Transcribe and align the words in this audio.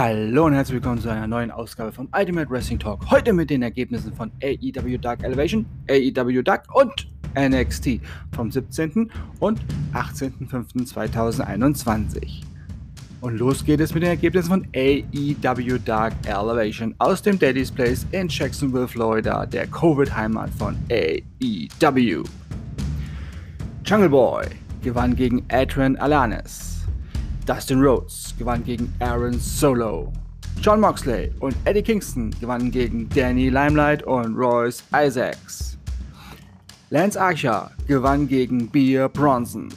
Hallo 0.00 0.46
und 0.46 0.52
herzlich 0.52 0.76
willkommen 0.76 1.00
zu 1.00 1.08
einer 1.08 1.26
neuen 1.26 1.50
Ausgabe 1.50 1.90
von 1.90 2.08
Ultimate 2.16 2.48
Wrestling 2.48 2.78
Talk. 2.78 3.10
Heute 3.10 3.32
mit 3.32 3.50
den 3.50 3.62
Ergebnissen 3.62 4.14
von 4.14 4.30
AEW 4.40 4.96
Dark 4.96 5.24
Elevation, 5.24 5.66
AEW 5.90 6.40
Dark 6.42 6.72
und 6.72 7.08
NXT 7.36 7.98
vom 8.30 8.48
17. 8.48 9.10
und 9.40 9.58
18.05.2021. 9.94 12.44
Und 13.22 13.38
los 13.38 13.64
geht 13.64 13.80
es 13.80 13.92
mit 13.92 14.04
den 14.04 14.10
Ergebnissen 14.10 14.50
von 14.50 14.64
AEW 14.72 15.78
Dark 15.84 16.14
Elevation 16.26 16.94
aus 16.98 17.20
dem 17.20 17.36
Daddy's 17.36 17.72
Place 17.72 18.06
in 18.12 18.28
Jacksonville, 18.28 18.86
Florida, 18.86 19.46
der 19.46 19.66
Covid-Heimat 19.66 20.50
von 20.50 20.76
AEW. 20.92 22.22
Jungle 23.84 24.08
Boy 24.08 24.46
gewann 24.80 25.16
gegen 25.16 25.44
Adrian 25.50 25.96
Alanis. 25.96 26.67
Dustin 27.48 27.80
Rhodes 27.80 28.34
gewann 28.38 28.62
gegen 28.62 28.92
Aaron 28.98 29.40
Solo. 29.40 30.12
John 30.60 30.80
Moxley 30.80 31.32
und 31.40 31.56
Eddie 31.64 31.80
Kingston 31.80 32.30
gewannen 32.42 32.70
gegen 32.70 33.08
Danny 33.08 33.48
Limelight 33.48 34.02
und 34.02 34.36
Royce 34.36 34.84
Isaacs. 34.92 35.78
Lance 36.90 37.18
Archer 37.18 37.70
gewann 37.86 38.28
gegen 38.28 38.68
Bea 38.68 39.08
Bronson. 39.08 39.70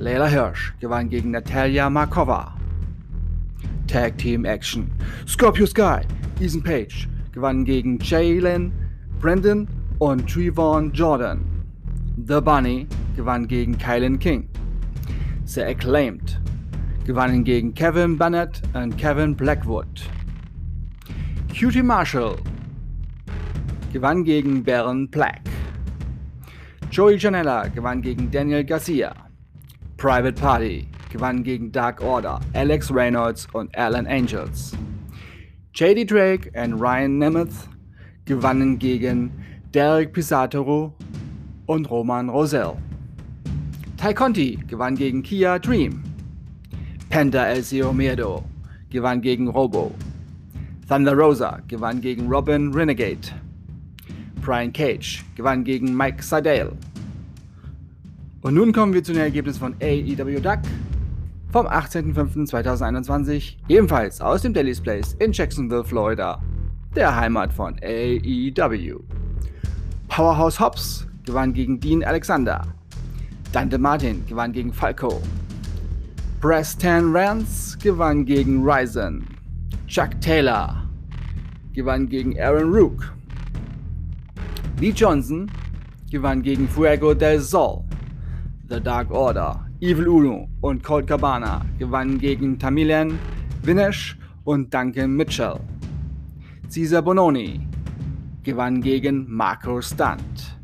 Layla 0.00 0.26
Hirsch 0.26 0.72
gewann 0.80 1.08
gegen 1.08 1.30
Natalia 1.30 1.88
Markova. 1.88 2.52
Tag 3.86 4.18
Team 4.18 4.44
Action. 4.44 4.90
Scorpio 5.28 5.66
Sky, 5.66 6.00
Ethan 6.40 6.60
Page 6.64 7.08
gewannen 7.30 7.64
gegen 7.64 8.00
Jalen 8.00 8.72
Brandon 9.20 9.68
und 10.00 10.28
Trevon 10.28 10.90
Jordan. 10.92 11.38
The 12.26 12.40
Bunny 12.40 12.88
gewann 13.14 13.46
gegen 13.46 13.78
Kylan 13.78 14.18
King. 14.18 14.48
The 15.44 15.62
Acclaimed 15.62 16.40
gewannen 17.06 17.44
gegen 17.44 17.72
Kevin 17.72 18.18
Bennett 18.18 18.60
und 18.74 18.98
Kevin 18.98 19.36
Blackwood. 19.36 19.86
Cutie 21.48 21.82
Marshall 21.82 22.36
gewann 23.92 24.24
gegen 24.24 24.64
Baron 24.64 25.08
Black. 25.08 25.42
Joey 26.90 27.16
Janella 27.16 27.68
gewann 27.68 28.02
gegen 28.02 28.28
Daniel 28.30 28.64
Garcia. 28.64 29.14
Private 29.96 30.32
Party 30.32 30.88
gewann 31.12 31.44
gegen 31.44 31.70
Dark 31.70 32.02
Order, 32.02 32.40
Alex 32.54 32.92
Reynolds 32.92 33.46
und 33.52 33.74
Alan 33.78 34.06
Angels. 34.08 34.76
JD 35.74 36.10
Drake 36.10 36.50
und 36.60 36.74
Ryan 36.74 37.18
Nemeth 37.18 37.54
gewannen 38.24 38.78
gegen 38.80 39.30
Derek 39.72 40.12
Pisatoro 40.12 40.92
und 41.66 41.88
Roman 41.88 42.28
Rosell. 42.28 42.72
Ty 43.96 44.12
Conti 44.12 44.58
gewann 44.66 44.96
gegen 44.96 45.22
Kia 45.22 45.58
Dream. 45.58 46.05
Penta 47.16 47.46
El 47.48 47.62
Miedo 47.94 48.44
gewann 48.90 49.22
gegen 49.22 49.48
Robo. 49.48 49.90
Thunder 50.86 51.14
Rosa 51.14 51.62
gewann 51.66 52.02
gegen 52.02 52.28
Robin 52.28 52.74
Renegade. 52.74 53.32
Brian 54.42 54.70
Cage 54.70 55.24
gewann 55.34 55.64
gegen 55.64 55.96
Mike 55.96 56.22
Seidel. 56.22 56.72
Und 58.42 58.52
nun 58.52 58.70
kommen 58.70 58.92
wir 58.92 59.02
zu 59.02 59.14
den 59.14 59.22
Ergebnissen 59.22 59.60
von 59.60 59.74
AEW 59.80 60.40
Duck 60.40 60.58
vom 61.52 61.66
18.05.2021, 61.66 63.54
ebenfalls 63.70 64.20
aus 64.20 64.42
dem 64.42 64.52
Daily's 64.52 64.82
Place 64.82 65.14
in 65.14 65.32
Jacksonville, 65.32 65.84
Florida, 65.84 66.42
der 66.94 67.16
Heimat 67.16 67.50
von 67.50 67.76
AEW. 67.82 69.00
Powerhouse 70.08 70.60
Hobbs 70.60 71.06
gewann 71.24 71.54
gegen 71.54 71.80
Dean 71.80 72.04
Alexander. 72.04 72.60
Dante 73.52 73.78
Martin 73.78 74.22
gewann 74.26 74.52
gegen 74.52 74.70
Falco. 74.70 75.22
Preston 76.46 77.12
Rance 77.12 77.76
gewann 77.76 78.24
gegen 78.24 78.62
Ryzen. 78.62 79.26
Chuck 79.88 80.20
Taylor 80.20 80.88
gewann 81.72 82.08
gegen 82.08 82.38
Aaron 82.38 82.72
Rook. 82.72 83.12
Lee 84.78 84.92
Johnson 84.92 85.50
gewann 86.08 86.42
gegen 86.42 86.68
Fuego 86.68 87.14
del 87.14 87.40
Sol. 87.40 87.82
The 88.68 88.78
Dark 88.78 89.10
Order, 89.10 89.66
Evil 89.80 90.06
Uno 90.06 90.48
und 90.60 90.84
Colt 90.84 91.08
Cabana 91.08 91.66
gewannen 91.80 92.20
gegen 92.20 92.56
Tamilian 92.56 93.18
Vinesh 93.64 94.16
und 94.44 94.72
Duncan 94.72 95.16
Mitchell. 95.16 95.58
Cesar 96.68 97.02
Bononi 97.02 97.58
gewann 98.44 98.80
gegen 98.80 99.26
Marco 99.28 99.82
Stunt. 99.82 100.56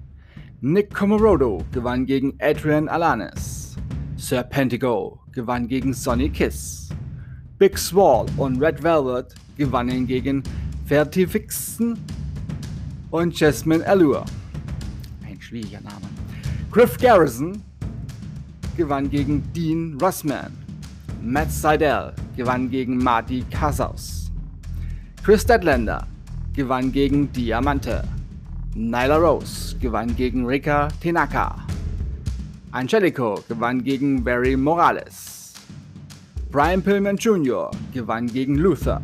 Nick 0.60 0.94
Comorodo 0.94 1.58
gewann 1.72 2.06
gegen 2.06 2.34
Adrian 2.38 2.88
Alanis. 2.88 3.76
Serpentigo 4.14 5.21
gewann 5.32 5.68
gegen 5.68 5.94
Sonny 5.94 6.28
Kiss. 6.28 6.88
Big 7.58 7.78
Swall 7.78 8.26
und 8.36 8.60
Red 8.60 8.82
Velvet 8.82 9.34
gewannen 9.56 10.06
gegen 10.06 10.42
Vertifixen 10.86 11.98
und 13.10 13.38
Jasmine 13.38 13.86
Allure. 13.86 14.24
Ein 15.24 15.40
schwieriger 15.40 15.80
Name. 15.80 16.06
Griff 16.70 16.96
Garrison 16.98 17.62
gewann 18.76 19.10
gegen 19.10 19.42
Dean 19.52 19.98
Russman. 20.00 20.52
Matt 21.22 21.52
Seidel 21.52 22.12
gewann 22.36 22.70
gegen 22.70 22.98
Marty 22.98 23.44
Casas. 23.50 24.30
Chris 25.22 25.46
Deadlander 25.46 26.06
gewann 26.54 26.90
gegen 26.90 27.30
Diamante. 27.32 28.02
Nyla 28.74 29.18
Rose 29.18 29.76
gewann 29.78 30.16
gegen 30.16 30.46
Rika 30.46 30.88
Tenaka. 31.00 31.71
Angelico 32.72 33.38
gewann 33.48 33.84
gegen 33.84 34.24
Barry 34.24 34.56
Morales. 34.56 35.52
Brian 36.50 36.82
Pillman 36.82 37.18
Jr. 37.18 37.70
gewann 37.92 38.26
gegen 38.26 38.56
Luther. 38.56 39.02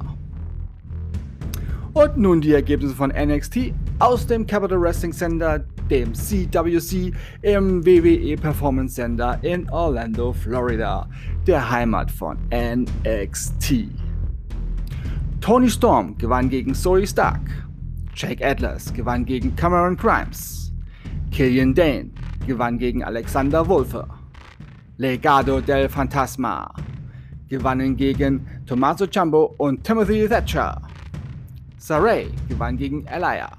Und 1.93 2.17
nun 2.17 2.41
die 2.41 2.53
Ergebnisse 2.53 2.95
von 2.95 3.11
NXT 3.11 3.75
aus 3.99 4.27
dem 4.27 4.47
Capital 4.47 4.81
Wrestling 4.81 5.13
Center, 5.13 5.65
dem 5.91 6.15
CWC 6.15 7.13
im 7.43 7.85
WWE 7.85 8.37
Performance 8.37 8.95
Center 8.95 9.39
in 9.43 9.69
Orlando, 9.69 10.33
Florida, 10.33 11.07
der 11.47 11.71
Heimat 11.71 12.11
von 12.11 12.39
NXT. 12.51 13.89
Tony 15.43 15.69
Storm 15.69 16.17
gewann 16.17 16.49
gegen 16.49 16.75
Zoe 16.75 17.07
Stark. 17.07 17.43
Jake 18.15 18.45
Atlas 18.45 18.93
gewann 18.95 19.27
gegen 19.27 19.55
Cameron 19.57 19.97
Grimes. 19.97 20.73
Killian 21.31 21.75
Dane 21.75 22.11
gewann 22.49 22.79
gegen 22.79 23.05
Alexander 23.05 23.69
Wolfe. 23.69 24.05
Legado 24.97 25.61
del 25.61 25.89
Fantasma 25.89 26.75
gewannen 27.49 27.97
gegen 27.97 28.47
Tommaso 28.67 29.07
Ciampo 29.07 29.55
und 29.59 29.85
Timothy 29.85 30.27
Thatcher. 30.27 30.81
Saray 31.77 32.29
gewann 32.49 32.77
gegen 32.77 33.07
Elia. 33.07 33.51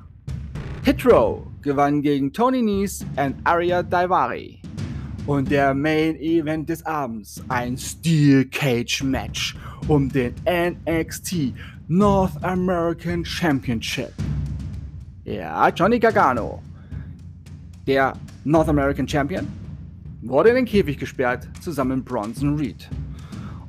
Hitro 0.83 1.45
gewann 1.61 2.01
gegen 2.01 2.33
Tony 2.33 2.61
Nese 2.61 3.05
und 3.15 3.35
Arya 3.43 3.83
Daivari. 3.83 4.59
Und 5.27 5.51
der 5.51 5.73
Main 5.75 6.15
Event 6.15 6.67
des 6.67 6.83
Abends, 6.85 7.43
ein 7.49 7.77
Steel 7.77 8.45
Cage 8.45 9.03
Match 9.03 9.55
um 9.87 10.09
den 10.09 10.33
NXT 10.45 11.53
North 11.87 12.43
American 12.43 13.23
Championship. 13.23 14.13
Ja, 15.25 15.69
Johnny 15.69 15.99
Gargano, 15.99 16.59
der 17.85 18.13
North 18.49 18.67
American 18.67 19.07
Champion, 19.07 19.47
wurde 20.23 20.49
in 20.49 20.55
den 20.55 20.65
Käfig 20.65 20.97
gesperrt, 20.97 21.47
zusammen 21.61 21.99
mit 21.99 22.05
Bronson 22.05 22.57
Reed. 22.57 22.89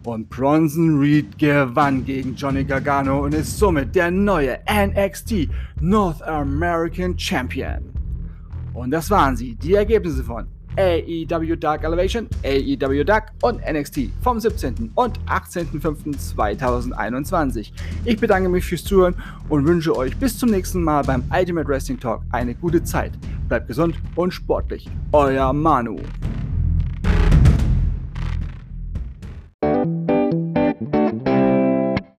Und 0.04 0.30
Bronson 0.30 0.98
Reed 0.98 1.38
gewann 1.38 2.02
gegen 2.02 2.34
Johnny 2.34 2.64
Gargano 2.64 3.26
und 3.26 3.34
ist 3.34 3.58
somit 3.58 3.94
der 3.94 4.10
neue 4.10 4.58
NXT 4.66 5.50
North 5.82 6.22
American 6.22 7.18
Champion. 7.18 7.92
Und 8.72 8.91
das 8.91 9.10
waren 9.10 9.36
sie, 9.36 9.54
die 9.54 9.74
Ergebnisse 9.74 10.24
von 10.24 10.47
AEW 10.78 11.56
Dark 11.56 11.84
Elevation, 11.84 12.26
AEW 12.42 13.04
Dark 13.04 13.33
und 13.42 13.60
NXT 13.71 14.09
vom 14.22 14.41
17. 14.41 14.92
und 14.94 15.21
18.05.2021. 15.26 17.71
Ich 18.06 18.18
bedanke 18.18 18.48
mich 18.48 18.65
fürs 18.65 18.84
Zuhören 18.84 19.15
und 19.50 19.66
wünsche 19.66 19.94
euch 19.94 20.16
bis 20.16 20.38
zum 20.38 20.48
nächsten 20.48 20.83
Mal 20.83 21.03
beim 21.03 21.22
Ultimate 21.30 21.68
Wrestling 21.68 22.00
Talk 22.00 22.22
eine 22.30 22.54
gute 22.54 22.83
Zeit. 22.83 23.12
Bleibt 23.50 23.66
gesund 23.66 23.97
und 24.14 24.32
sportlich. 24.32 24.88
Euer 25.10 25.52
Manu. 25.52 25.97